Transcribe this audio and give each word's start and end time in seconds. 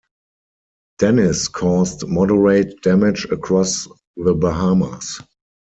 Dennis 0.97 1.47
caused 1.47 2.07
moderate 2.07 2.81
damage 2.81 3.25
across 3.25 3.87
the 4.17 4.33
Bahamas. 4.33 5.21